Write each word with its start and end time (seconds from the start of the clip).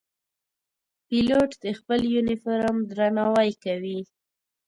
پیلوټ 1.07 1.51
د 1.63 1.65
خپل 1.79 1.99
یونیفورم 2.15 2.77
درناوی 2.91 3.51
کوي. 3.63 3.99